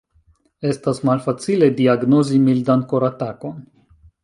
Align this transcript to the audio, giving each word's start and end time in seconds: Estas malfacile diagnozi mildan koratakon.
Estas 0.69 1.01
malfacile 1.09 1.69
diagnozi 1.81 2.41
mildan 2.47 2.85
koratakon. 2.95 3.63